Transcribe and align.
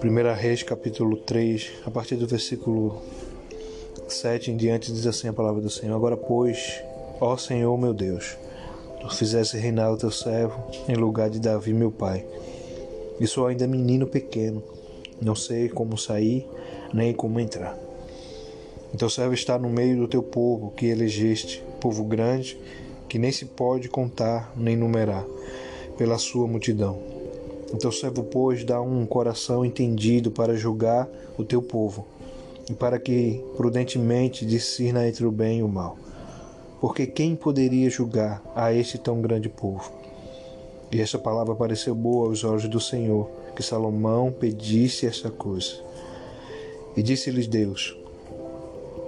Primeira 0.00 0.34
Reis, 0.34 0.62
capítulo 0.62 1.16
3, 1.16 1.72
a 1.86 1.90
partir 1.90 2.16
do 2.16 2.26
versículo 2.26 3.02
7 4.06 4.50
em 4.50 4.56
diante, 4.56 4.92
diz 4.92 5.06
assim 5.06 5.28
a 5.28 5.32
palavra 5.32 5.60
do 5.60 5.70
Senhor: 5.70 5.94
Agora, 5.94 6.16
pois, 6.16 6.82
ó 7.20 7.36
Senhor 7.36 7.76
meu 7.76 7.92
Deus, 7.92 8.36
tu 9.00 9.14
fizesse 9.14 9.56
reinar 9.56 9.92
o 9.92 9.96
teu 9.96 10.10
servo 10.10 10.70
em 10.88 10.94
lugar 10.94 11.30
de 11.30 11.40
Davi, 11.40 11.72
meu 11.72 11.90
pai. 11.90 12.24
E 13.18 13.26
sou 13.26 13.46
ainda 13.46 13.66
menino 13.66 14.06
pequeno, 14.06 14.62
não 15.20 15.34
sei 15.34 15.68
como 15.68 15.98
sair 15.98 16.46
nem 16.94 17.12
como 17.12 17.40
entrar. 17.40 17.76
Teu 18.96 19.10
servo 19.10 19.34
está 19.34 19.58
no 19.58 19.68
meio 19.68 19.96
do 19.96 20.08
teu 20.08 20.22
povo 20.22 20.72
que 20.72 20.86
elegeste, 20.86 21.62
povo 21.80 22.02
grande, 22.04 22.58
que 23.08 23.18
nem 23.18 23.32
se 23.32 23.46
pode 23.46 23.88
contar 23.88 24.52
nem 24.56 24.76
numerar, 24.76 25.24
pela 25.96 26.18
sua 26.18 26.46
multidão. 26.46 26.98
O 27.72 27.76
teu 27.76 27.92
servo, 27.92 28.22
pois, 28.22 28.64
dá 28.64 28.80
um 28.80 29.04
coração 29.04 29.64
entendido 29.64 30.30
para 30.30 30.56
julgar 30.56 31.08
o 31.36 31.44
teu 31.44 31.60
povo, 31.60 32.06
e 32.70 32.74
para 32.74 32.98
que 32.98 33.42
prudentemente 33.56 34.44
discirna 34.44 35.08
entre 35.08 35.24
o 35.24 35.30
bem 35.30 35.58
e 35.58 35.62
o 35.62 35.68
mal. 35.68 35.96
Porque 36.80 37.06
quem 37.06 37.34
poderia 37.34 37.90
julgar 37.90 38.42
a 38.54 38.72
este 38.72 38.98
tão 38.98 39.20
grande 39.20 39.48
povo? 39.48 39.92
E 40.92 41.00
esta 41.00 41.18
palavra 41.18 41.54
pareceu 41.54 41.94
boa 41.94 42.28
aos 42.28 42.44
olhos 42.44 42.68
do 42.68 42.80
Senhor, 42.80 43.28
que 43.54 43.62
Salomão 43.62 44.32
pedisse 44.32 45.06
esta 45.06 45.30
coisa. 45.30 45.82
E 46.96 47.02
disse-lhes 47.02 47.46
Deus: 47.46 47.96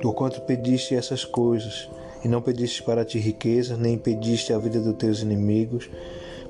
Porquanto 0.02 0.40
pediste 0.42 0.95
essas 0.95 1.24
coisas, 1.24 1.88
e 2.24 2.29
não 2.29 2.42
pediste 2.42 2.83
para 2.83 3.05
ti 3.05 3.19
riqueza, 3.19 3.77
nem 3.77 3.97
pediste 3.97 4.52
a 4.52 4.59
vida 4.59 4.80
dos 4.80 4.95
teus 4.97 5.23
inimigos, 5.23 5.91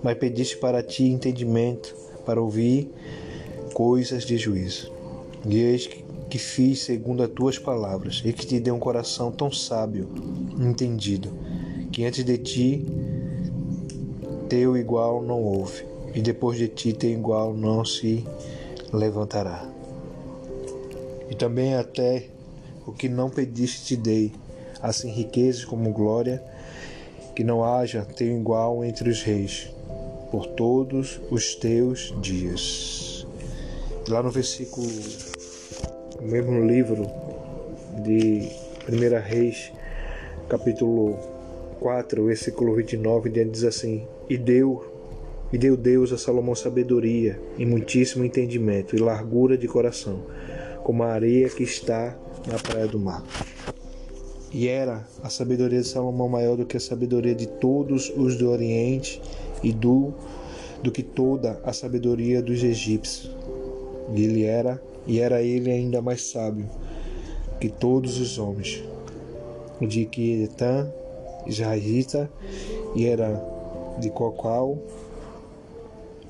mas 0.03 0.19
pediste 0.19 0.57
para 0.57 0.83
ti 0.83 1.05
entendimento, 1.05 1.95
para 2.25 2.41
ouvir 2.41 2.91
coisas 3.75 4.25
de 4.25 4.37
juízo. 4.37 4.93
E 5.47 5.59
eis 5.59 5.89
que 6.29 6.39
fiz 6.39 6.83
segundo 6.83 7.23
as 7.23 7.31
tuas 7.31 7.59
palavras, 7.59 8.23
e 8.25 8.33
que 8.33 8.47
te 8.47 8.61
dei 8.61 8.73
um 8.73 8.79
coração 8.79 9.33
tão 9.33 9.51
sábio, 9.51 10.09
entendido, 10.59 11.33
que 11.91 12.05
antes 12.05 12.25
de 12.25 12.39
ti 12.39 12.87
teu 14.49 14.77
igual 14.77 15.23
não 15.23 15.43
houve, 15.43 15.85
e 16.15 16.21
depois 16.21 16.57
de 16.57 16.69
ti 16.69 16.93
teu 16.93 17.11
igual 17.11 17.53
não 17.53 17.85
se 17.85 18.25
levantará. 18.93 19.69
E 21.29 21.35
também 21.35 21.75
até 21.75 22.29
o 22.87 22.93
que 22.93 23.09
não 23.09 23.31
pediste 23.31 23.85
te 23.85 23.97
dei, 23.97 24.33
assim 24.83 25.11
riquezas 25.11 25.65
como 25.65 25.93
glória, 25.93 26.43
que 27.35 27.45
não 27.45 27.65
haja 27.65 28.05
teu 28.05 28.37
igual 28.37 28.85
entre 28.85 29.09
os 29.09 29.23
reis 29.23 29.71
por 30.31 30.47
todos 30.47 31.21
os 31.31 31.55
teus 31.55 32.15
dias. 32.21 33.27
Lá 34.09 34.23
no 34.23 34.31
versículo, 34.31 34.87
no 36.21 36.27
mesmo 36.27 36.65
livro 36.67 37.07
de 38.03 38.49
1 38.89 39.21
Reis, 39.23 39.73
capítulo 40.49 41.17
4, 41.81 42.25
versículo 42.27 42.75
29, 42.75 43.31
diz 43.47 43.65
assim: 43.65 44.07
E 44.29 44.37
deu, 44.37 44.85
e 45.53 45.59
deu 45.59 45.77
Deus 45.77 46.13
a 46.13 46.19
Salomão 46.19 46.55
sabedoria 46.55 47.41
e 47.59 47.67
muitíssimo 47.67 48.25
entendimento 48.25 48.95
e 48.95 48.99
largura 48.99 49.57
de 49.57 49.67
coração, 49.67 50.23
como 50.85 51.03
a 51.03 51.13
areia 51.13 51.49
que 51.49 51.63
está 51.63 52.17
na 52.47 52.59
praia 52.59 52.87
do 52.87 52.99
mar. 52.99 53.25
E 54.53 54.67
era 54.67 55.07
a 55.23 55.29
sabedoria 55.29 55.81
de 55.81 55.87
Salomão 55.87 56.29
maior 56.29 56.57
do 56.57 56.67
que 56.67 56.77
a 56.77 56.81
sabedoria 56.81 57.35
de 57.35 57.47
todos 57.47 58.13
os 58.17 58.37
do 58.37 58.51
Oriente 58.51 59.21
e 59.63 59.73
do 59.73 60.13
do 60.83 60.91
que 60.91 61.03
toda 61.03 61.61
a 61.63 61.73
sabedoria 61.73 62.41
dos 62.43 62.63
egípcios. 62.65 63.31
Ele 64.15 64.45
era 64.45 64.83
e 65.07 65.21
era 65.21 65.43
ele 65.43 65.71
ainda 65.71 66.01
mais 66.01 66.23
sábio 66.31 66.69
que 67.61 67.69
todos 67.69 68.19
os 68.19 68.39
homens. 68.39 68.83
De 69.81 70.05
que 70.05 70.43
Etã, 70.43 70.91
israelita, 71.47 72.31
e 72.95 73.07
era 73.07 73.43
de 73.99 74.11
Cocal 74.11 74.79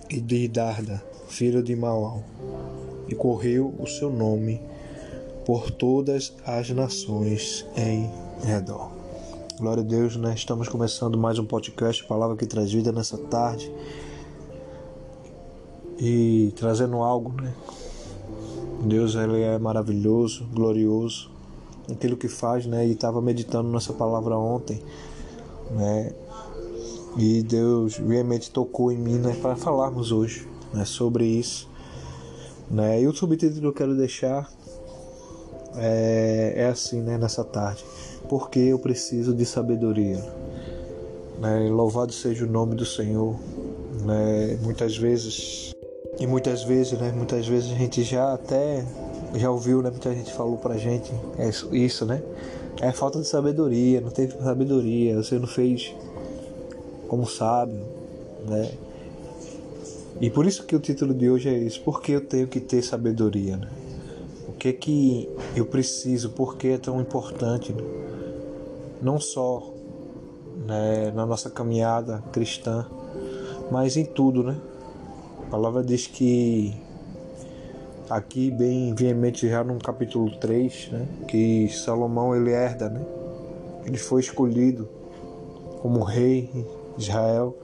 e 0.09 0.21
de 0.21 0.47
Darda, 0.49 1.03
filho 1.29 1.63
de 1.63 1.75
Maual, 1.75 2.23
e 3.09 3.15
correu 3.15 3.75
o 3.79 3.87
seu 3.87 4.11
nome 4.11 4.61
por 5.51 5.69
todas 5.69 6.33
as 6.47 6.71
nações 6.71 7.67
em 7.77 8.09
redor. 8.47 8.93
Glória 9.59 9.83
a 9.83 9.85
Deus, 9.85 10.15
né? 10.15 10.33
Estamos 10.33 10.69
começando 10.69 11.19
mais 11.19 11.41
um 11.41 11.45
podcast, 11.45 12.05
Palavra 12.05 12.37
que 12.37 12.47
traz 12.47 12.73
vida 12.73 12.93
nessa 12.93 13.19
tarde. 13.19 13.69
E 15.99 16.53
trazendo 16.55 16.99
algo, 16.99 17.33
né? 17.33 17.53
Deus 18.85 19.17
ele 19.17 19.43
é 19.43 19.59
maravilhoso, 19.59 20.47
glorioso, 20.55 21.29
aquilo 21.91 22.17
que 22.17 22.29
faz, 22.29 22.65
né? 22.65 22.87
E 22.87 22.93
estava 22.93 23.21
meditando 23.21 23.69
nessa 23.71 23.93
palavra 23.93 24.39
ontem, 24.39 24.81
né? 25.73 26.15
E 27.19 27.43
Deus 27.43 27.97
realmente 27.97 28.53
tocou 28.53 28.93
em 28.93 28.99
mim, 28.99 29.19
né? 29.19 29.37
Para 29.43 29.57
falarmos 29.57 30.13
hoje, 30.13 30.47
né? 30.73 30.85
Sobre 30.85 31.27
isso, 31.27 31.69
né? 32.71 33.03
E 33.03 33.09
o 33.09 33.13
subtítulo 33.13 33.61
que 33.61 33.67
eu 33.67 33.73
quero 33.73 33.97
deixar 33.97 34.49
é, 35.77 36.55
é 36.57 36.67
assim, 36.67 37.01
né? 37.01 37.19
Nessa 37.19 37.45
tarde 37.45 37.85
porque 38.31 38.61
eu 38.61 38.79
preciso 38.79 39.35
de 39.35 39.45
sabedoria. 39.45 40.25
Né? 41.41 41.69
Louvado 41.69 42.13
seja 42.13 42.45
o 42.45 42.49
nome 42.49 42.77
do 42.77 42.87
Senhor. 42.87 43.35
Né? 44.05 44.57
Muitas 44.63 44.97
vezes 44.97 45.75
e 46.21 46.29
muitas 46.29 46.63
vezes, 46.63 46.99
né? 46.99 47.13
Muitas 47.13 47.49
vezes 47.49 47.73
a 47.73 47.75
gente 47.75 48.05
já 48.05 48.33
até 48.33 48.85
já 49.35 49.51
ouviu, 49.51 49.83
né? 49.83 49.91
Muita 49.91 50.15
gente 50.15 50.33
falou 50.33 50.57
pra 50.59 50.77
gente 50.77 51.13
é 51.39 51.51
isso, 51.77 52.07
né? 52.07 52.23
É 52.81 52.93
falta 52.93 53.21
de 53.21 53.27
sabedoria, 53.27 54.01
não 54.01 54.11
teve 54.11 54.35
sabedoria, 54.39 55.17
você 55.17 55.39
não 55.39 55.49
fez 55.49 55.93
como 57.09 57.27
sábio, 57.27 57.85
né? 58.47 58.71
E 60.21 60.31
por 60.31 60.47
isso 60.47 60.65
que 60.65 60.77
o 60.77 60.79
título 60.79 61.13
de 61.13 61.29
hoje 61.29 61.49
é 61.49 61.59
isso, 61.59 61.83
porque 61.85 62.13
eu 62.13 62.21
tenho 62.21 62.47
que 62.47 62.61
ter 62.61 62.83
sabedoria, 62.83 63.57
né? 63.57 63.69
O 64.51 64.53
que 64.53 64.73
que 64.73 65.29
eu 65.55 65.65
preciso, 65.65 66.31
por 66.31 66.57
que 66.57 66.69
é 66.71 66.77
tão 66.77 67.01
importante? 67.01 67.73
Não 69.01 69.21
só 69.21 69.73
né, 70.67 71.13
na 71.15 71.25
nossa 71.25 71.49
caminhada 71.49 72.21
cristã, 72.33 72.85
mas 73.71 73.97
em 73.97 74.05
tudo, 74.05 74.43
né? 74.43 74.61
A 75.47 75.51
palavra 75.51 75.85
diz 75.85 76.09
que 76.09 76.75
aqui 78.11 78.51
bem 78.51 78.93
veemente 78.93 79.49
já 79.49 79.63
no 79.63 79.79
capítulo 79.79 80.37
3, 80.39 80.89
né, 80.91 81.07
que 81.29 81.69
Salomão 81.69 82.35
ele 82.35 82.51
herda, 82.51 82.91
né? 82.91 83.07
Ele 83.87 83.99
foi 83.99 84.21
escolhido 84.21 84.89
como 85.81 86.03
rei 86.03 86.51
de 86.97 87.05
Israel 87.05 87.57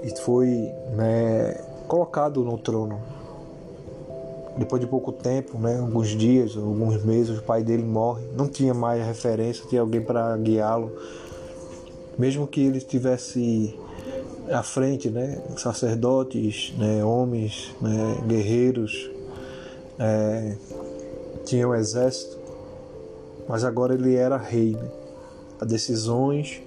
e 0.00 0.16
foi 0.20 0.70
né, 0.96 1.54
colocado 1.88 2.44
no 2.44 2.56
trono 2.56 3.13
depois 4.56 4.80
de 4.80 4.86
pouco 4.86 5.10
tempo, 5.10 5.58
né, 5.58 5.78
alguns 5.78 6.08
dias, 6.08 6.56
alguns 6.56 7.02
meses, 7.04 7.38
o 7.38 7.42
pai 7.42 7.62
dele 7.64 7.82
morre. 7.82 8.24
Não 8.36 8.48
tinha 8.48 8.72
mais 8.72 9.04
referência, 9.04 9.64
tinha 9.68 9.80
alguém 9.80 10.00
para 10.00 10.36
guiá-lo. 10.36 10.92
Mesmo 12.16 12.46
que 12.46 12.60
ele 12.60 12.78
estivesse 12.78 13.76
à 14.50 14.62
frente, 14.62 15.10
né, 15.10 15.42
sacerdotes, 15.56 16.72
né, 16.78 17.04
homens, 17.04 17.74
né, 17.80 18.22
guerreiros, 18.26 19.10
é, 19.98 20.56
tinha 21.44 21.68
um 21.68 21.74
exército, 21.74 22.38
mas 23.48 23.64
agora 23.64 23.94
ele 23.94 24.14
era 24.14 24.36
rei. 24.36 24.72
Né? 24.72 24.88
As 25.60 25.66
decisões, 25.66 26.62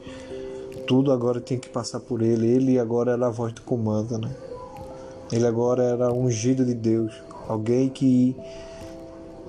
tudo 0.85 1.11
agora 1.11 1.39
tinha 1.39 1.59
que 1.59 1.69
passar 1.69 2.01
por 2.01 2.21
ele. 2.21 2.47
Ele 2.47 2.79
agora 2.79 3.13
era 3.13 3.27
a 3.27 3.29
voz 3.29 3.53
do 3.53 3.61
comando, 3.61 4.17
né? 4.17 4.33
Ele 5.31 5.45
agora 5.45 5.83
era 5.83 6.11
ungido 6.11 6.63
de 6.63 6.73
Deus 6.73 7.26
alguém 7.47 7.89
que 7.89 8.35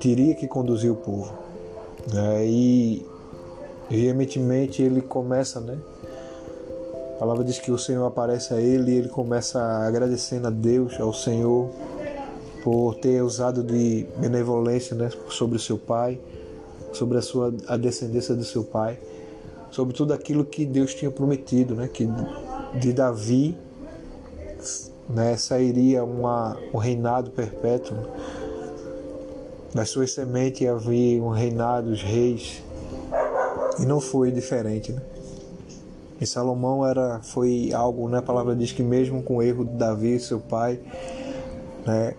teria 0.01 0.35
que 0.35 0.47
conduzir 0.47 0.91
o 0.91 0.97
povo. 0.97 1.33
Né? 2.13 2.47
E 2.47 3.07
veementemente 3.91 4.83
ele 4.83 5.01
começa, 5.01 5.61
né? 5.61 5.79
A 7.17 7.19
palavra 7.19 7.43
diz 7.43 7.59
que 7.59 7.73
o 7.73 7.79
Senhor 7.79 8.07
aparece 8.07 8.55
a 8.55 8.61
ele 8.61 8.93
e 8.93 8.97
ele 8.97 9.09
começa 9.09 9.61
agradecendo 9.61 10.47
a 10.47 10.51
Deus, 10.51 11.01
ao 11.01 11.13
Senhor, 11.13 11.69
por 12.63 12.95
ter 12.95 13.21
usado 13.23 13.63
de 13.63 14.07
benevolência 14.19 14.95
né, 14.95 15.11
sobre 15.29 15.57
o 15.57 15.61
seu 15.61 15.77
pai, 15.77 16.21
sobre 16.93 17.19
a 17.19 17.23
sua 17.23 17.53
a 17.67 17.77
descendência 17.77 18.37
do 18.37 18.45
seu 18.45 18.63
pai, 18.63 19.01
sobre 19.71 19.95
tudo 19.95 20.13
aquilo 20.13 20.45
que 20.45 20.65
Deus 20.65 20.95
tinha 20.95 21.11
prometido, 21.11 21.75
né, 21.75 21.89
que 21.89 22.09
de 22.79 22.93
Davi 22.93 23.57
né, 25.09 25.37
sairia 25.37 26.05
uma, 26.05 26.57
um 26.73 26.79
reinado 26.79 27.31
perpétuo. 27.31 27.97
Das 29.75 29.91
suas 29.91 30.13
sementes 30.13 30.67
havia 30.67 31.23
um 31.23 31.31
reinado, 31.31 31.91
os 31.91 32.03
reis, 32.03 32.63
e 33.79 33.87
não 33.87 34.01
foi 34.01 34.31
diferente. 34.31 34.93
Né? 34.93 35.03
E 36.21 36.27
Salomão 36.27 36.85
era 36.85 37.21
foi 37.23 37.73
algo, 37.73 38.09
né? 38.09 38.19
A 38.19 38.23
palavra 38.23 38.57
diz 38.57 38.73
que 38.73 38.83
mesmo 38.83 39.23
com 39.23 39.37
o 39.37 39.43
erro 39.43 39.65
de 39.65 39.75
Davi, 39.75 40.19
seu 40.19 40.41
pai, 40.41 40.81
né, 41.87 42.15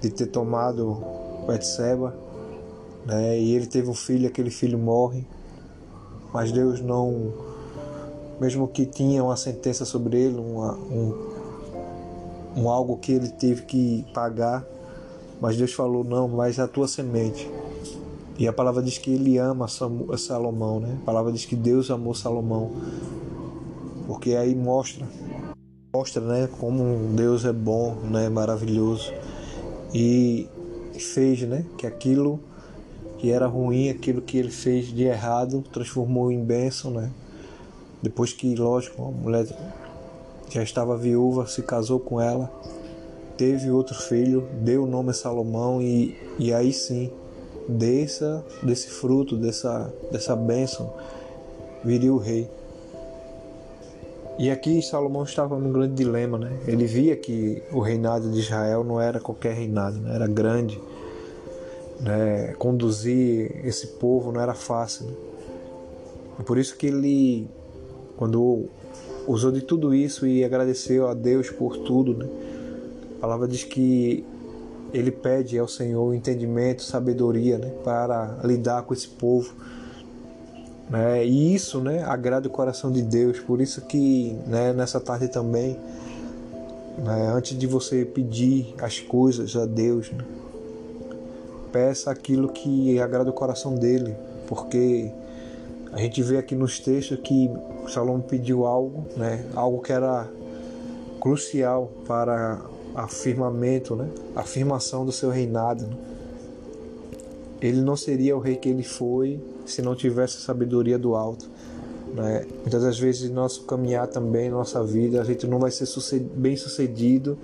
de 0.00 0.10
ter 0.10 0.26
tomado 0.26 1.02
Betseba, 1.46 2.14
né, 3.06 3.38
e 3.38 3.54
ele 3.54 3.66
teve 3.66 3.88
um 3.88 3.94
filho, 3.94 4.26
aquele 4.26 4.50
filho 4.50 4.78
morre, 4.78 5.24
mas 6.32 6.50
Deus 6.50 6.80
não, 6.80 7.32
mesmo 8.40 8.66
que 8.66 8.86
tinha 8.86 9.22
uma 9.22 9.36
sentença 9.36 9.84
sobre 9.84 10.18
ele, 10.18 10.38
uma, 10.38 10.74
um, 10.74 11.33
um 12.56 12.68
algo 12.68 12.96
que 12.96 13.12
ele 13.12 13.28
teve 13.28 13.62
que 13.62 14.04
pagar, 14.14 14.64
mas 15.40 15.56
Deus 15.56 15.72
falou 15.72 16.04
não, 16.04 16.28
mas 16.28 16.58
a 16.58 16.68
tua 16.68 16.88
semente. 16.88 17.50
E 18.38 18.48
a 18.48 18.52
palavra 18.52 18.82
diz 18.82 18.98
que 18.98 19.12
ele 19.12 19.38
ama 19.38 19.66
Salomão, 19.68 20.80
né? 20.80 20.98
A 21.02 21.04
palavra 21.04 21.32
diz 21.32 21.44
que 21.44 21.54
Deus 21.54 21.90
amou 21.90 22.14
Salomão 22.14 22.72
porque 24.06 24.34
aí 24.34 24.54
mostra 24.54 25.06
mostra 25.92 26.22
né 26.22 26.48
como 26.58 27.14
Deus 27.14 27.44
é 27.44 27.52
bom 27.52 27.94
né 28.10 28.28
maravilhoso 28.28 29.12
e 29.92 30.48
fez 30.98 31.42
né 31.42 31.64
que 31.78 31.86
aquilo 31.86 32.40
que 33.18 33.30
era 33.30 33.46
ruim 33.46 33.88
aquilo 33.88 34.20
que 34.20 34.36
ele 34.36 34.50
fez 34.50 34.88
de 34.88 35.04
errado 35.04 35.64
transformou 35.72 36.30
em 36.30 36.44
bênção 36.44 36.90
né 36.90 37.10
depois 38.02 38.32
que 38.32 38.54
lógico 38.54 39.02
a 39.02 39.10
mulher 39.10 39.46
já 40.50 40.62
estava 40.62 40.96
viúva 40.96 41.46
se 41.46 41.62
casou 41.62 41.98
com 42.00 42.20
ela 42.20 42.50
teve 43.36 43.70
outro 43.70 43.94
filho 43.94 44.46
deu 44.60 44.84
o 44.84 44.86
nome 44.86 45.10
a 45.10 45.14
Salomão 45.14 45.80
e, 45.82 46.16
e 46.38 46.52
aí 46.52 46.72
sim 46.72 47.10
dessa 47.68 48.44
desse 48.62 48.88
fruto 48.88 49.36
dessa 49.36 49.92
dessa 50.10 50.36
bênção 50.36 50.92
viria 51.84 52.12
o 52.12 52.18
rei 52.18 52.48
e 54.36 54.50
aqui 54.50 54.82
Salomão 54.82 55.22
estava 55.22 55.56
num 55.58 55.72
grande 55.72 55.94
dilema, 55.94 56.36
né? 56.36 56.58
Ele 56.66 56.86
via 56.86 57.16
que 57.16 57.62
o 57.72 57.78
reinado 57.78 58.28
de 58.32 58.40
Israel 58.40 58.82
não 58.82 59.00
era 59.00 59.20
qualquer 59.20 59.54
reinado, 59.54 60.00
né? 60.00 60.12
era 60.12 60.26
grande. 60.26 60.80
Né? 62.00 62.52
Conduzir 62.58 63.64
esse 63.64 63.86
povo 63.86 64.32
não 64.32 64.40
era 64.40 64.52
fácil. 64.52 65.06
Né? 65.06 65.14
Por 66.44 66.58
isso 66.58 66.76
que 66.76 66.88
ele, 66.88 67.48
quando 68.16 68.68
usou 69.26 69.50
de 69.50 69.62
tudo 69.62 69.94
isso 69.94 70.26
e 70.26 70.44
agradeceu 70.44 71.08
a 71.08 71.14
Deus 71.14 71.50
por 71.50 71.76
tudo, 71.78 72.14
né? 72.14 72.26
a 73.18 73.20
palavra 73.20 73.48
diz 73.48 73.64
que 73.64 74.24
ele 74.92 75.10
pede 75.10 75.58
ao 75.58 75.66
Senhor 75.66 76.14
entendimento, 76.14 76.82
sabedoria 76.82 77.58
né? 77.58 77.70
para 77.82 78.38
lidar 78.44 78.82
com 78.82 78.94
esse 78.94 79.08
povo 79.08 79.54
né? 80.88 81.24
E 81.24 81.54
isso 81.54 81.80
né, 81.80 82.02
agrada 82.04 82.46
o 82.46 82.50
coração 82.50 82.92
de 82.92 83.02
Deus. 83.02 83.40
Por 83.40 83.60
isso 83.60 83.80
que 83.82 84.36
né, 84.46 84.72
nessa 84.72 85.00
tarde 85.00 85.28
também, 85.28 85.78
né, 86.98 87.32
antes 87.34 87.58
de 87.58 87.66
você 87.66 88.04
pedir 88.04 88.74
as 88.78 89.00
coisas 89.00 89.56
a 89.56 89.66
Deus, 89.66 90.10
né, 90.10 90.24
peça 91.72 92.10
aquilo 92.10 92.48
que 92.48 93.00
agrada 93.00 93.30
o 93.30 93.32
coração 93.32 93.74
dele. 93.74 94.14
Porque 94.46 95.10
a 95.94 95.98
gente 95.98 96.20
vê 96.22 96.36
aqui 96.38 96.56
nos 96.56 96.80
textos 96.80 97.20
que 97.20 97.48
Salomão 97.88 98.20
pediu 98.20 98.66
algo, 98.66 99.06
né, 99.16 99.46
algo 99.54 99.80
que 99.80 99.92
era 99.92 100.28
crucial 101.20 101.90
para 102.04 102.60
afirmamento, 102.96 103.94
né, 103.94 104.08
afirmação 104.34 105.06
do 105.06 105.12
seu 105.12 105.30
reinado. 105.30 105.86
Né? 105.86 105.96
Ele 107.62 107.80
não 107.80 107.96
seria 107.96 108.36
o 108.36 108.40
rei 108.40 108.56
que 108.56 108.68
ele 108.68 108.82
foi 108.82 109.40
se 109.64 109.82
não 109.82 109.94
tivesse 109.94 110.38
a 110.38 110.40
sabedoria 110.40 110.98
do 110.98 111.14
alto. 111.14 111.48
Né? 112.12 112.44
Muitas 112.62 112.82
das 112.82 112.98
vezes, 112.98 113.30
nosso 113.30 113.62
caminhar 113.62 114.08
também, 114.08 114.50
nossa 114.50 114.82
vida, 114.82 115.20
a 115.20 115.24
gente 115.24 115.46
não 115.46 115.60
vai 115.60 115.70
ser 115.70 115.86
bem 116.34 116.56
sucedido 116.56 117.38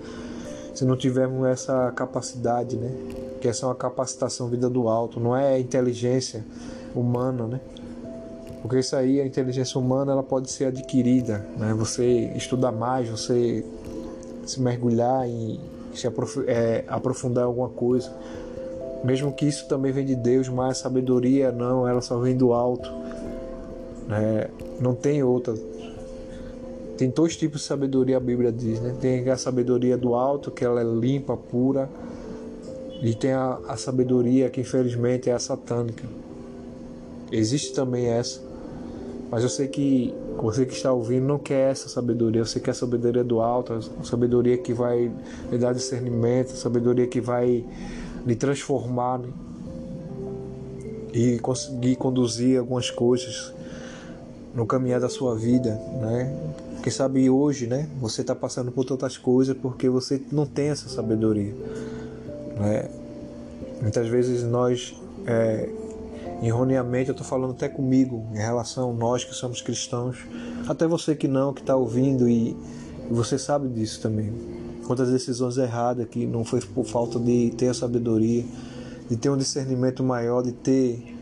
se 0.75 0.83
não 0.83 0.97
tivermos 0.97 1.47
essa 1.47 1.91
capacidade, 1.91 2.77
né? 2.77 2.91
Que 3.41 3.47
essa 3.47 3.65
é 3.65 3.67
uma 3.67 3.75
capacitação 3.75 4.47
vida 4.47 4.69
do 4.69 4.87
alto, 4.87 5.19
não 5.19 5.35
é 5.35 5.59
inteligência 5.59 6.45
humana, 6.95 7.45
né? 7.45 7.59
Porque 8.61 8.79
isso 8.79 8.95
aí, 8.95 9.19
a 9.19 9.25
inteligência 9.25 9.79
humana, 9.79 10.11
ela 10.11 10.23
pode 10.23 10.51
ser 10.51 10.65
adquirida, 10.65 11.45
né? 11.57 11.73
Você 11.73 12.31
estudar 12.35 12.71
mais, 12.71 13.09
você 13.09 13.65
se 14.45 14.61
mergulhar 14.61 15.27
em 15.27 15.59
se 15.93 16.07
aprof 16.07 16.43
é, 16.47 16.83
aprofundar 16.87 17.45
alguma 17.45 17.69
coisa. 17.69 18.11
Mesmo 19.03 19.33
que 19.33 19.45
isso 19.45 19.67
também 19.67 19.91
vem 19.91 20.05
de 20.05 20.15
Deus, 20.15 20.47
mas 20.47 20.77
a 20.77 20.83
sabedoria 20.83 21.51
não, 21.51 21.87
ela 21.87 22.01
só 22.01 22.19
vem 22.19 22.35
do 22.37 22.53
alto. 22.53 22.89
É, 24.09 24.49
não 24.79 24.93
tem 24.93 25.23
outra. 25.23 25.55
Tem 26.97 27.09
dois 27.09 27.35
tipos 27.35 27.61
de 27.61 27.67
sabedoria, 27.67 28.17
a 28.17 28.19
Bíblia 28.19 28.51
diz, 28.51 28.79
né? 28.79 28.95
Tem 29.01 29.27
a 29.29 29.37
sabedoria 29.37 29.97
do 29.97 30.13
alto, 30.13 30.51
que 30.51 30.63
ela 30.63 30.81
é 30.81 30.83
limpa, 30.83 31.35
pura, 31.35 31.89
e 33.01 33.15
tem 33.15 33.31
a, 33.31 33.57
a 33.67 33.75
sabedoria 33.75 34.49
que 34.49 34.61
infelizmente 34.61 35.29
é 35.29 35.33
a 35.33 35.39
satânica. 35.39 36.03
Existe 37.31 37.73
também 37.73 38.05
essa, 38.05 38.41
mas 39.31 39.43
eu 39.43 39.49
sei 39.49 39.69
que 39.69 40.13
você 40.35 40.65
que 40.65 40.73
está 40.73 40.91
ouvindo 40.91 41.25
não 41.25 41.39
quer 41.39 41.71
essa 41.71 41.87
sabedoria, 41.87 42.43
você 42.43 42.59
quer 42.59 42.71
a 42.71 42.73
sabedoria 42.73 43.23
do 43.23 43.39
alto, 43.39 43.71
a 43.73 44.03
sabedoria 44.03 44.57
que 44.57 44.73
vai 44.73 45.09
lhe 45.49 45.57
dar 45.57 45.73
discernimento, 45.73 46.51
a 46.51 46.55
sabedoria 46.55 47.07
que 47.07 47.21
vai 47.21 47.63
lhe 48.25 48.35
transformar 48.35 49.19
né? 49.19 49.29
e 51.13 51.39
conseguir 51.39 51.95
conduzir 51.95 52.59
algumas 52.59 52.91
coisas 52.91 53.53
no 54.53 54.65
caminhar 54.65 54.99
da 54.99 55.07
sua 55.07 55.33
vida, 55.33 55.75
né? 56.01 56.37
Quem 56.83 56.91
sabe 56.91 57.29
hoje, 57.29 57.67
né? 57.67 57.87
Você 58.01 58.21
está 58.21 58.35
passando 58.35 58.69
por 58.69 58.83
tantas 58.83 59.17
coisas 59.17 59.55
porque 59.55 59.87
você 59.87 60.21
não 60.29 60.45
tem 60.45 60.69
essa 60.69 60.89
sabedoria, 60.89 61.53
né? 62.59 62.89
Muitas 63.81 64.07
vezes 64.07 64.43
nós, 64.43 64.93
é, 65.25 65.69
erroneamente, 66.41 67.09
eu 67.09 67.13
estou 67.13 67.25
falando 67.25 67.51
até 67.51 67.69
comigo 67.69 68.27
em 68.33 68.37
relação 68.37 68.91
a 68.91 68.93
nós 68.93 69.23
que 69.23 69.33
somos 69.33 69.61
cristãos, 69.61 70.17
até 70.67 70.87
você 70.87 71.15
que 71.15 71.27
não, 71.27 71.53
que 71.53 71.61
está 71.61 71.75
ouvindo 71.75 72.27
e, 72.27 72.55
você 73.11 73.37
sabe 73.37 73.67
disso 73.67 74.01
também 74.01 74.31
quantas 74.87 75.11
decisões 75.11 75.57
erradas 75.57 76.07
que 76.07 76.25
não 76.25 76.43
foi 76.43 76.61
por 76.61 76.85
falta 76.85 77.19
de 77.19 77.51
ter 77.51 77.67
a 77.67 77.73
sabedoria, 77.73 78.43
de 79.09 79.15
ter 79.15 79.29
um 79.29 79.37
discernimento 79.37 80.03
maior, 80.03 80.41
de 80.41 80.51
ter 80.51 81.15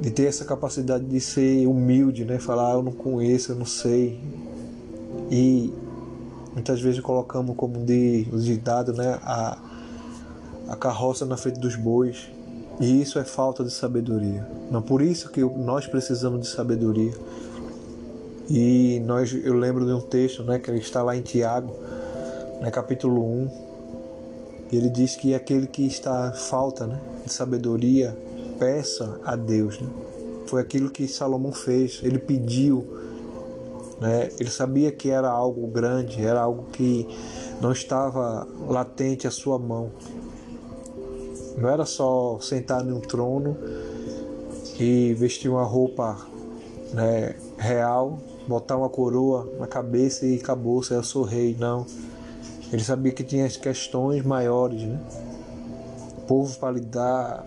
de 0.00 0.10
ter 0.10 0.26
essa 0.26 0.44
capacidade 0.44 1.04
de 1.04 1.20
ser 1.20 1.66
humilde, 1.66 2.24
né? 2.24 2.38
Falar, 2.38 2.70
ah, 2.70 2.74
eu 2.74 2.82
não 2.82 2.92
conheço, 2.92 3.52
eu 3.52 3.56
não 3.56 3.66
sei. 3.66 4.20
E 5.30 5.72
muitas 6.52 6.80
vezes 6.80 7.00
colocamos 7.00 7.56
como 7.56 7.84
de 7.84 8.24
ditado, 8.24 8.92
né? 8.92 9.18
A, 9.22 9.58
a 10.68 10.76
carroça 10.76 11.26
na 11.26 11.36
frente 11.36 11.58
dos 11.58 11.74
bois. 11.74 12.28
E 12.80 13.02
isso 13.02 13.18
é 13.18 13.24
falta 13.24 13.64
de 13.64 13.70
sabedoria. 13.70 14.46
Não 14.70 14.80
por 14.80 15.02
isso 15.02 15.30
que 15.30 15.42
nós 15.42 15.86
precisamos 15.86 16.40
de 16.40 16.46
sabedoria. 16.46 17.12
E 18.48 19.00
nós, 19.04 19.32
eu 19.32 19.54
lembro 19.54 19.84
de 19.84 19.92
um 19.92 20.00
texto, 20.00 20.42
né, 20.44 20.58
que 20.58 20.70
está 20.72 21.02
lá 21.02 21.16
em 21.16 21.20
Tiago, 21.20 21.74
né, 22.60 22.70
capítulo 22.70 23.22
1, 23.22 23.68
ele 24.72 24.88
diz 24.88 25.16
que 25.16 25.34
aquele 25.34 25.66
que 25.66 25.86
está 25.86 26.32
falta 26.32 26.86
né, 26.86 27.00
de 27.26 27.32
sabedoria, 27.32 28.16
peça 28.58 29.20
a 29.24 29.36
Deus. 29.36 29.80
Né? 29.80 29.88
Foi 30.46 30.60
aquilo 30.60 30.90
que 30.90 31.06
Salomão 31.06 31.52
fez, 31.52 32.00
ele 32.02 32.18
pediu, 32.18 32.86
né? 34.00 34.30
ele 34.38 34.50
sabia 34.50 34.92
que 34.92 35.10
era 35.10 35.28
algo 35.28 35.66
grande, 35.66 36.24
era 36.24 36.40
algo 36.40 36.64
que 36.72 37.06
não 37.60 37.72
estava 37.72 38.46
latente 38.66 39.26
à 39.26 39.30
sua 39.30 39.58
mão. 39.58 39.90
Não 41.58 41.68
era 41.68 41.84
só 41.84 42.38
sentar 42.40 42.86
em 42.86 42.92
um 42.92 43.00
trono 43.00 43.56
e 44.78 45.12
vestir 45.14 45.50
uma 45.50 45.64
roupa 45.64 46.16
né, 46.92 47.34
real, 47.56 48.18
botar 48.46 48.76
uma 48.76 48.88
coroa 48.88 49.48
na 49.58 49.66
cabeça 49.66 50.24
e 50.24 50.36
acabou, 50.36 50.82
eu 50.90 51.02
sou 51.02 51.24
rei. 51.24 51.56
Não. 51.58 51.84
Ele 52.72 52.84
sabia 52.84 53.12
que 53.12 53.24
tinha 53.24 53.48
questões 53.48 54.24
maiores, 54.24 54.82
né? 54.82 55.00
Povo 56.28 56.56
para 56.58 56.72
lidar, 56.72 57.46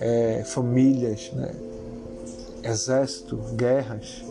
é, 0.00 0.42
famílias, 0.44 1.30
né? 1.32 1.54
exército, 2.62 3.36
guerras, 3.54 4.24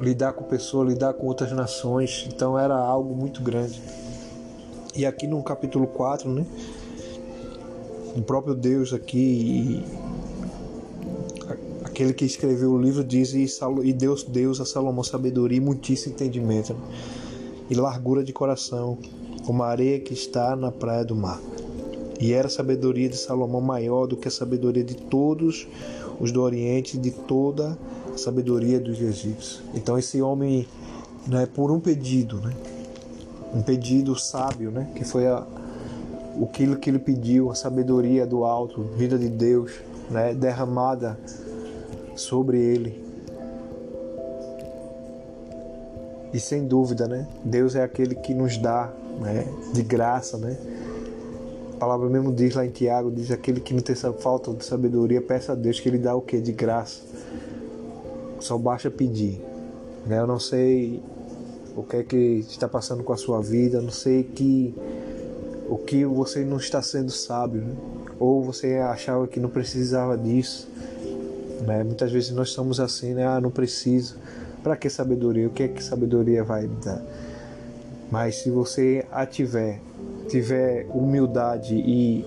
lidar 0.00 0.34
com 0.34 0.44
pessoas, 0.44 0.88
lidar 0.88 1.14
com 1.14 1.26
outras 1.26 1.50
nações. 1.52 2.28
Então 2.28 2.58
era 2.58 2.76
algo 2.76 3.14
muito 3.16 3.40
grande. 3.40 3.80
E 4.94 5.06
aqui 5.06 5.26
no 5.26 5.42
capítulo 5.42 5.86
4, 5.86 6.28
né? 6.30 6.44
O 8.16 8.22
próprio 8.22 8.54
Deus 8.54 8.92
aqui, 8.92 9.82
aquele 11.82 12.12
que 12.12 12.24
escreveu 12.24 12.70
o 12.70 12.80
livro 12.80 13.02
diz 13.02 13.34
e 13.34 13.92
Deus 13.92 14.22
Deus 14.22 14.60
a 14.60 14.64
Salomão 14.64 15.02
sabedoria 15.02 15.58
e 15.58 15.60
muitíssimo 15.60 16.14
entendimento. 16.14 16.76
E 17.68 17.74
largura 17.74 18.22
de 18.22 18.32
coração, 18.32 18.96
como 19.44 19.62
a 19.62 19.68
areia 19.68 19.98
que 19.98 20.14
está 20.14 20.54
na 20.54 20.70
praia 20.70 21.04
do 21.04 21.16
mar. 21.16 21.40
E 22.20 22.32
era 22.32 22.46
a 22.46 22.50
sabedoria 22.50 23.08
de 23.08 23.16
Salomão 23.16 23.60
maior 23.60 24.06
do 24.06 24.16
que 24.16 24.28
a 24.28 24.30
sabedoria 24.30 24.84
de 24.84 24.94
todos 24.94 25.66
os 26.20 26.30
do 26.30 26.40
Oriente, 26.40 26.96
de 26.96 27.10
toda 27.10 27.76
sabedoria 28.16 28.78
dos 28.78 29.00
egípcios. 29.00 29.60
Então 29.74 29.98
esse 29.98 30.22
homem, 30.22 30.68
né, 31.26 31.46
por 31.46 31.72
um 31.72 31.80
pedido, 31.80 32.40
né, 32.40 32.54
um 33.52 33.62
pedido 33.62 34.16
sábio, 34.16 34.70
né, 34.70 34.88
que 34.94 35.04
foi 35.04 35.26
a, 35.26 35.44
aquilo 36.42 36.76
que 36.76 36.90
ele 36.90 36.98
pediu, 36.98 37.50
a 37.50 37.54
sabedoria 37.54 38.26
do 38.26 38.44
alto, 38.44 38.82
vida 38.96 39.18
de 39.18 39.28
Deus, 39.28 39.72
né, 40.10 40.34
derramada 40.34 41.18
sobre 42.16 42.58
ele. 42.58 43.04
E 46.32 46.40
sem 46.40 46.66
dúvida, 46.66 47.06
né, 47.06 47.28
Deus 47.44 47.76
é 47.76 47.82
aquele 47.82 48.14
que 48.14 48.34
nos 48.34 48.56
dá, 48.58 48.92
né, 49.20 49.46
de 49.72 49.82
graça, 49.82 50.36
né. 50.36 50.56
A 51.74 51.76
palavra 51.76 52.08
mesmo 52.08 52.32
diz 52.32 52.54
lá 52.54 52.64
em 52.64 52.70
Tiago, 52.70 53.10
diz 53.10 53.30
aquele 53.30 53.60
que 53.60 53.74
não 53.74 53.80
tem 53.80 53.94
falta 53.94 54.52
de 54.54 54.64
sabedoria, 54.64 55.20
peça 55.20 55.52
a 55.52 55.54
Deus 55.54 55.78
que 55.80 55.88
ele 55.88 55.98
dá 55.98 56.14
o 56.14 56.20
que 56.20 56.40
de 56.40 56.52
graça. 56.52 57.02
Só 58.40 58.56
basta 58.56 58.90
pedir. 58.90 59.40
Né? 60.06 60.18
Eu 60.18 60.26
não 60.26 60.38
sei 60.38 61.02
o 61.76 61.82
que 61.82 61.96
é 61.96 62.02
que 62.02 62.16
está 62.16 62.68
passando 62.68 63.02
com 63.02 63.12
a 63.12 63.16
sua 63.16 63.40
vida, 63.40 63.80
não 63.80 63.90
sei 63.90 64.22
que 64.22 64.74
o 65.68 65.78
que 65.78 66.04
você 66.04 66.44
não 66.44 66.58
está 66.58 66.82
sendo 66.82 67.10
sábio, 67.10 67.62
né? 67.62 67.74
ou 68.18 68.42
você 68.42 68.76
achava 68.76 69.26
que 69.26 69.40
não 69.40 69.48
precisava 69.48 70.16
disso. 70.16 70.68
Né? 71.66 71.82
Muitas 71.82 72.12
vezes 72.12 72.30
nós 72.30 72.48
estamos 72.48 72.80
assim, 72.80 73.14
né? 73.14 73.26
Ah, 73.26 73.40
não 73.40 73.50
preciso. 73.50 74.16
Para 74.62 74.76
que 74.76 74.88
sabedoria? 74.88 75.46
O 75.46 75.50
que 75.50 75.62
é 75.62 75.68
que 75.68 75.82
sabedoria 75.82 76.44
vai 76.44 76.66
dar? 76.66 77.02
Mas 78.10 78.36
se 78.36 78.50
você 78.50 79.04
a 79.10 79.26
tiver, 79.26 79.80
tiver 80.28 80.86
humildade 80.90 81.74
e 81.74 82.24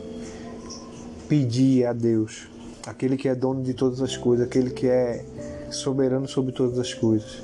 pedir 1.27 1.85
a 1.85 1.93
Deus, 1.93 2.47
aquele 2.85 3.17
que 3.17 3.27
é 3.27 3.35
dono 3.35 3.61
de 3.61 3.73
todas 3.73 4.01
as 4.01 4.17
coisas, 4.17 4.45
aquele 4.45 4.71
que 4.71 4.87
é 4.87 5.23
soberano 5.69 6.27
sobre 6.27 6.51
todas 6.51 6.79
as 6.79 6.93
coisas. 6.93 7.43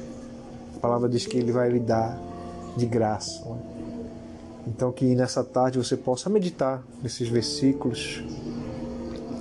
A 0.76 0.80
palavra 0.80 1.08
diz 1.08 1.26
que 1.26 1.38
ele 1.38 1.52
vai 1.52 1.70
lhe 1.70 1.80
dar 1.80 2.20
de 2.76 2.86
graça. 2.86 3.44
Né? 3.46 3.73
Então 4.66 4.92
que 4.92 5.14
nessa 5.16 5.44
tarde 5.44 5.78
você 5.78 5.98
possa 5.98 6.30
meditar 6.30 6.84
nesses 7.02 7.28
versículos, 7.28 8.24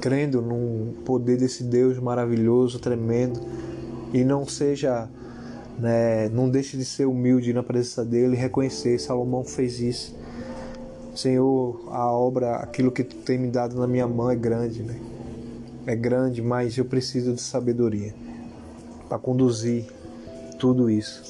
crendo 0.00 0.42
no 0.42 0.94
poder 1.04 1.36
desse 1.36 1.62
Deus 1.62 1.98
maravilhoso, 1.98 2.80
tremendo, 2.80 3.40
e 4.12 4.24
não 4.24 4.46
seja, 4.46 5.08
né, 5.78 6.28
não 6.28 6.50
deixe 6.50 6.76
de 6.76 6.84
ser 6.84 7.06
humilde 7.06 7.52
na 7.52 7.62
presença 7.62 8.04
dele 8.04 8.34
e 8.34 8.38
reconhecer. 8.38 8.98
Salomão 8.98 9.44
fez 9.44 9.80
isso. 9.80 10.14
Senhor, 11.14 11.88
a 11.90 12.10
obra, 12.10 12.56
aquilo 12.56 12.90
que 12.90 13.04
tu 13.04 13.16
tem 13.16 13.38
me 13.38 13.48
dado 13.48 13.78
na 13.78 13.86
minha 13.86 14.08
mão 14.08 14.30
é 14.30 14.34
grande, 14.34 14.82
né? 14.82 14.98
É 15.86 15.94
grande, 15.94 16.40
mas 16.40 16.76
eu 16.78 16.84
preciso 16.84 17.34
de 17.34 17.40
sabedoria 17.40 18.14
para 19.08 19.18
conduzir 19.18 19.84
tudo 20.58 20.88
isso. 20.88 21.22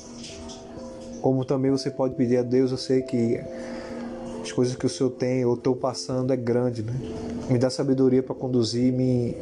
Como 1.20 1.44
também 1.44 1.70
você 1.70 1.90
pode 1.90 2.14
pedir 2.14 2.36
a 2.36 2.42
Deus, 2.42 2.70
eu 2.70 2.76
sei 2.76 3.02
que 3.02 3.40
as 4.42 4.50
coisas 4.50 4.74
que 4.74 4.84
o 4.84 4.88
Senhor 4.88 5.10
tem 5.10 5.44
ou 5.44 5.54
estou 5.54 5.76
passando 5.76 6.32
é 6.32 6.36
grande, 6.36 6.82
né? 6.82 6.92
Me 7.48 7.58
dá 7.58 7.70
sabedoria 7.70 8.22
para 8.22 8.34
conduzir, 8.34 8.92
me 8.92 9.36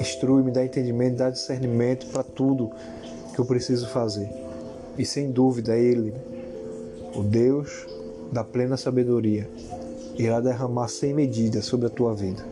instrui, 0.00 0.42
me 0.44 0.52
dá 0.52 0.64
entendimento, 0.64 1.12
me 1.12 1.18
dá 1.18 1.30
discernimento 1.30 2.06
para 2.06 2.22
tudo 2.22 2.70
que 3.34 3.40
eu 3.40 3.44
preciso 3.44 3.88
fazer. 3.88 4.28
E 4.96 5.04
sem 5.04 5.32
dúvida, 5.32 5.76
Ele, 5.76 6.14
o 7.16 7.22
Deus 7.22 7.86
da 8.30 8.44
plena 8.44 8.76
sabedoria, 8.76 9.48
irá 10.16 10.40
derramar 10.40 10.86
sem 10.86 11.12
medida 11.12 11.60
sobre 11.60 11.88
a 11.88 11.90
tua 11.90 12.14
vida. 12.14 12.44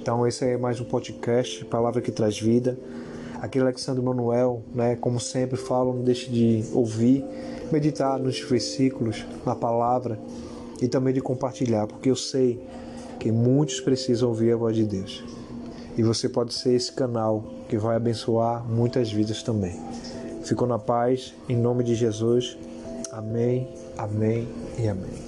Então, 0.00 0.26
esse 0.26 0.46
é 0.46 0.56
mais 0.56 0.80
um 0.80 0.84
podcast, 0.84 1.62
Palavra 1.66 2.00
que 2.00 2.10
Traz 2.10 2.40
Vida. 2.40 2.78
Aquele 3.42 3.64
Alexandre 3.64 4.02
Manuel, 4.02 4.62
né, 4.74 4.96
como 4.96 5.20
sempre 5.20 5.58
falo, 5.58 5.92
não 5.92 6.02
deixe 6.02 6.30
de 6.30 6.64
ouvir, 6.72 7.22
meditar 7.70 8.18
nos 8.18 8.40
versículos, 8.40 9.24
na 9.44 9.54
palavra 9.54 10.18
e 10.80 10.88
também 10.88 11.12
de 11.12 11.20
compartilhar, 11.20 11.86
porque 11.86 12.10
eu 12.10 12.16
sei 12.16 12.60
que 13.18 13.32
muitos 13.32 13.80
precisam 13.80 14.28
ouvir 14.28 14.52
a 14.52 14.56
voz 14.56 14.76
de 14.76 14.84
Deus. 14.84 15.24
E 15.96 16.02
você 16.02 16.28
pode 16.28 16.54
ser 16.54 16.74
esse 16.74 16.92
canal 16.92 17.44
que 17.68 17.76
vai 17.76 17.96
abençoar 17.96 18.64
muitas 18.64 19.10
vidas 19.10 19.42
também. 19.42 19.78
Fico 20.44 20.64
na 20.64 20.78
paz, 20.78 21.34
em 21.48 21.56
nome 21.56 21.82
de 21.82 21.94
Jesus. 21.94 22.56
Amém, 23.10 23.68
amém 23.96 24.48
e 24.78 24.86
amém. 24.88 25.27